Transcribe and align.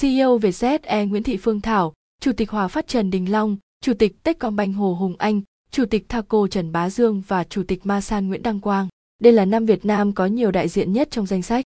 CEO 0.00 0.38
Vietjet 0.38 1.06
Nguyễn 1.06 1.22
Thị 1.22 1.36
Phương 1.36 1.60
Thảo, 1.60 1.92
Chủ 2.20 2.32
tịch 2.32 2.50
Hòa 2.50 2.68
Phát 2.68 2.88
Trần 2.88 3.10
Đình 3.10 3.32
Long, 3.32 3.56
Chủ 3.80 3.94
tịch 3.94 4.22
Techcombank 4.22 4.76
Hồ 4.76 4.94
Hùng 4.94 5.14
Anh, 5.18 5.42
Chủ 5.70 5.84
tịch 5.84 6.08
Thaco 6.08 6.46
Trần 6.50 6.72
Bá 6.72 6.90
Dương 6.90 7.22
và 7.28 7.44
Chủ 7.44 7.62
tịch 7.68 7.86
Masan 7.86 8.28
Nguyễn 8.28 8.42
Đăng 8.42 8.60
Quang. 8.60 8.88
Đây 9.18 9.32
là 9.32 9.44
năm 9.44 9.66
Việt 9.66 9.84
Nam 9.84 10.12
có 10.12 10.26
nhiều 10.26 10.50
đại 10.50 10.68
diện 10.68 10.92
nhất 10.92 11.08
trong 11.10 11.26
danh 11.26 11.42
sách. 11.42 11.64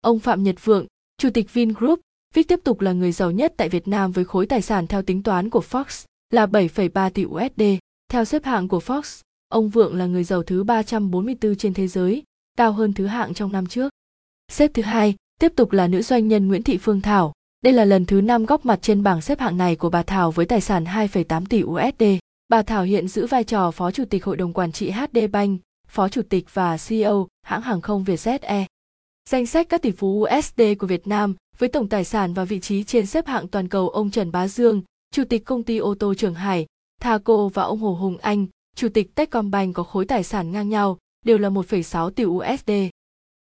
Ông 0.00 0.18
Phạm 0.18 0.42
Nhật 0.42 0.64
Vượng, 0.64 0.86
Chủ 1.18 1.30
tịch 1.30 1.52
Vingroup, 1.52 2.00
Vic 2.34 2.48
tiếp 2.48 2.60
tục 2.64 2.80
là 2.80 2.92
người 2.92 3.12
giàu 3.12 3.30
nhất 3.30 3.54
tại 3.56 3.68
Việt 3.68 3.88
Nam 3.88 4.12
với 4.12 4.24
khối 4.24 4.46
tài 4.46 4.62
sản 4.62 4.86
theo 4.86 5.02
tính 5.02 5.22
toán 5.22 5.50
của 5.50 5.62
Fox 5.70 6.04
là 6.30 6.46
7,3 6.46 7.10
tỷ 7.10 7.24
USD. 7.24 7.62
Theo 8.08 8.24
xếp 8.24 8.44
hạng 8.44 8.68
của 8.68 8.78
Fox, 8.78 9.22
ông 9.48 9.68
Vượng 9.68 9.94
là 9.94 10.06
người 10.06 10.24
giàu 10.24 10.42
thứ 10.42 10.64
344 10.64 11.56
trên 11.56 11.74
thế 11.74 11.88
giới, 11.88 12.22
cao 12.56 12.72
hơn 12.72 12.92
thứ 12.92 13.06
hạng 13.06 13.34
trong 13.34 13.52
năm 13.52 13.66
trước. 13.66 13.92
Xếp 14.48 14.70
thứ 14.74 14.82
hai, 14.82 15.14
tiếp 15.40 15.52
tục 15.56 15.72
là 15.72 15.86
nữ 15.86 16.02
doanh 16.02 16.28
nhân 16.28 16.48
Nguyễn 16.48 16.62
Thị 16.62 16.78
Phương 16.78 17.00
Thảo. 17.00 17.32
Đây 17.64 17.72
là 17.72 17.84
lần 17.84 18.06
thứ 18.06 18.20
năm 18.20 18.46
góp 18.46 18.66
mặt 18.66 18.78
trên 18.82 19.02
bảng 19.02 19.20
xếp 19.20 19.40
hạng 19.40 19.56
này 19.56 19.76
của 19.76 19.90
bà 19.90 20.02
Thảo 20.02 20.30
với 20.30 20.46
tài 20.46 20.60
sản 20.60 20.84
2,8 20.84 21.46
tỷ 21.46 21.62
USD. 21.62 22.04
Bà 22.48 22.62
Thảo 22.62 22.82
hiện 22.82 23.08
giữ 23.08 23.26
vai 23.26 23.44
trò 23.44 23.70
Phó 23.70 23.90
Chủ 23.90 24.04
tịch 24.04 24.24
Hội 24.24 24.36
đồng 24.36 24.52
Quản 24.52 24.72
trị 24.72 24.90
HD 24.90 25.18
Bank, 25.32 25.60
Phó 25.88 26.08
Chủ 26.08 26.22
tịch 26.22 26.54
và 26.54 26.76
CEO 26.88 27.28
hãng 27.42 27.62
hàng 27.62 27.80
không 27.80 28.04
Vietjet 28.04 28.38
Air. 28.42 28.66
Danh 29.30 29.46
sách 29.46 29.68
các 29.68 29.82
tỷ 29.82 29.90
phú 29.90 30.26
USD 30.26 30.62
của 30.78 30.86
Việt 30.86 31.06
Nam 31.06 31.34
với 31.58 31.68
tổng 31.68 31.88
tài 31.88 32.04
sản 32.04 32.34
và 32.34 32.44
vị 32.44 32.60
trí 32.60 32.84
trên 32.84 33.06
xếp 33.06 33.26
hạng 33.26 33.48
toàn 33.48 33.68
cầu 33.68 33.88
ông 33.88 34.10
Trần 34.10 34.32
Bá 34.32 34.48
Dương, 34.48 34.82
Chủ 35.10 35.24
tịch 35.24 35.44
công 35.44 35.62
ty 35.62 35.78
ô 35.78 35.94
tô 35.94 36.14
Trường 36.14 36.34
Hải, 36.34 36.66
Thaco 37.00 37.48
và 37.48 37.62
ông 37.62 37.78
Hồ 37.78 37.94
Hùng 37.94 38.18
Anh, 38.18 38.46
Chủ 38.76 38.88
tịch 38.88 39.14
Techcombank 39.14 39.74
có 39.74 39.82
khối 39.82 40.04
tài 40.04 40.22
sản 40.22 40.52
ngang 40.52 40.68
nhau, 40.68 40.98
đều 41.24 41.38
là 41.38 41.48
1,6 41.48 42.10
tỷ 42.10 42.24
USD. 42.24 42.70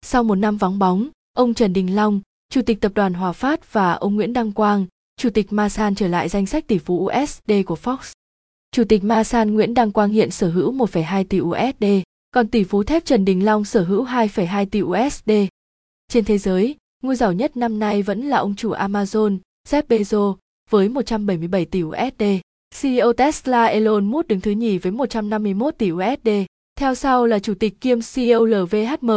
Sau 0.01 0.23
một 0.23 0.35
năm 0.35 0.57
vắng 0.57 0.79
bóng, 0.79 1.09
ông 1.33 1.53
Trần 1.53 1.73
Đình 1.73 1.95
Long, 1.95 2.21
Chủ 2.53 2.61
tịch 2.61 2.81
Tập 2.81 2.91
đoàn 2.95 3.13
Hòa 3.13 3.31
Phát 3.31 3.73
và 3.73 3.93
ông 3.93 4.15
Nguyễn 4.15 4.33
Đăng 4.33 4.51
Quang, 4.51 4.85
Chủ 5.17 5.29
tịch 5.29 5.53
Masan 5.53 5.95
trở 5.95 6.07
lại 6.07 6.29
danh 6.29 6.45
sách 6.45 6.67
tỷ 6.67 6.77
phú 6.77 7.05
USD 7.05 7.51
của 7.65 7.77
Fox. 7.83 7.97
Chủ 8.71 8.83
tịch 8.83 9.03
Masan 9.03 9.53
Nguyễn 9.53 9.73
Đăng 9.73 9.91
Quang 9.91 10.09
hiện 10.09 10.31
sở 10.31 10.49
hữu 10.49 10.73
1,2 10.73 11.23
tỷ 11.29 11.41
USD, 11.41 11.85
còn 12.31 12.47
tỷ 12.47 12.63
phú 12.63 12.83
thép 12.83 13.05
Trần 13.05 13.25
Đình 13.25 13.45
Long 13.45 13.65
sở 13.65 13.83
hữu 13.83 14.05
2,2 14.05 14.65
tỷ 14.65 14.81
USD. 14.81 15.31
Trên 16.07 16.25
thế 16.25 16.37
giới, 16.37 16.75
ngôi 17.03 17.15
giàu 17.15 17.33
nhất 17.33 17.57
năm 17.57 17.79
nay 17.79 18.01
vẫn 18.01 18.21
là 18.21 18.37
ông 18.37 18.55
chủ 18.55 18.71
Amazon, 18.71 19.37
Jeff 19.69 19.83
Bezos, 19.89 20.35
với 20.69 20.89
177 20.89 21.65
tỷ 21.65 21.83
USD. 21.83 22.23
CEO 22.81 23.13
Tesla 23.13 23.65
Elon 23.65 24.05
Musk 24.05 24.27
đứng 24.27 24.41
thứ 24.41 24.51
nhì 24.51 24.77
với 24.77 24.91
151 24.91 25.77
tỷ 25.77 25.91
USD. 25.91 26.29
Theo 26.79 26.95
sau 26.95 27.25
là 27.25 27.39
chủ 27.39 27.53
tịch 27.53 27.81
kiêm 27.81 27.99
CEO 28.15 28.45
LVHM, 28.45 29.11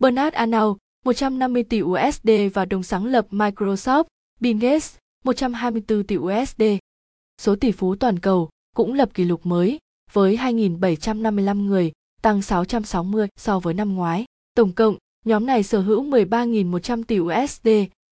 Bernard 0.00 0.34
Arnault, 0.34 0.76
150 1.04 1.62
tỷ 1.62 1.82
USD 1.82 2.30
và 2.54 2.64
đồng 2.64 2.82
sáng 2.82 3.04
lập 3.04 3.26
Microsoft, 3.30 4.04
Bill 4.40 4.58
Gates, 4.58 4.96
124 5.24 6.04
tỷ 6.04 6.16
USD. 6.16 6.62
Số 7.40 7.56
tỷ 7.56 7.72
phú 7.72 7.96
toàn 7.96 8.18
cầu 8.18 8.48
cũng 8.76 8.94
lập 8.94 9.14
kỷ 9.14 9.24
lục 9.24 9.46
mới 9.46 9.78
với 10.12 10.36
2.755 10.36 11.66
người, 11.66 11.92
tăng 12.22 12.42
660 12.42 13.28
so 13.36 13.58
với 13.58 13.74
năm 13.74 13.94
ngoái. 13.94 14.24
Tổng 14.54 14.72
cộng, 14.72 14.96
nhóm 15.24 15.46
này 15.46 15.62
sở 15.62 15.80
hữu 15.80 16.04
13.100 16.04 17.02
tỷ 17.04 17.20
USD, 17.20 17.68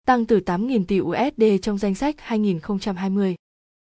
tăng 0.06 0.26
từ 0.26 0.40
8.000 0.40 0.84
tỷ 0.84 1.00
USD 1.00 1.62
trong 1.62 1.78
danh 1.78 1.94
sách 1.94 2.14
2020. 2.18 3.34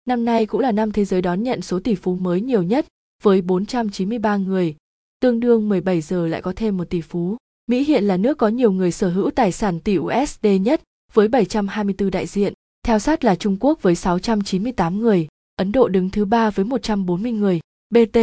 Năm 0.06 0.26
nay 0.26 0.46
cũng 0.46 0.62
là 0.62 0.72
năm 0.72 0.92
thế 0.92 1.06
giới 1.06 1.22
đón 1.22 1.44
nhận 1.44 1.62
số 1.62 1.80
tỷ 1.80 1.96
phú 1.96 2.16
mới 2.16 2.42
nhiều 2.42 2.64
nhất, 2.64 2.86
với 3.24 3.42
493 3.42 4.38
người, 4.38 4.76
tương 5.20 5.40
đương 5.40 5.70
17 5.70 6.02
giờ 6.02 6.28
lại 6.28 6.42
có 6.42 6.54
thêm 6.56 6.78
một 6.78 6.90
tỷ 6.90 7.02
phú. 7.02 7.38
Mỹ 7.70 7.84
hiện 7.84 8.04
là 8.04 8.18
nước 8.18 8.38
có 8.38 8.48
nhiều 8.48 8.72
người 8.72 8.92
sở 8.92 9.10
hữu 9.10 9.32
tài 9.32 9.52
sản 9.52 9.80
tỷ 9.80 9.98
USD 9.98 10.48
nhất, 10.62 10.82
với 11.14 11.28
724 11.28 12.12
đại 12.12 12.28
diện, 12.28 12.54
theo 12.84 13.00
sát 13.00 13.24
là 13.24 13.36
Trung 13.36 13.58
Quốc 13.60 13.82
với 13.82 13.96
698 13.96 15.00
người, 15.00 15.28
Ấn 15.56 15.72
Độ 15.72 15.88
đứng 15.88 16.10
thứ 16.10 16.26
ba 16.26 16.50
với 16.50 16.66
140 16.66 17.32
người. 17.32 17.60
BT 17.90 18.16